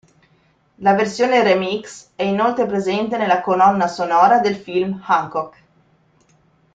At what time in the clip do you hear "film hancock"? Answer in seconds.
4.55-5.63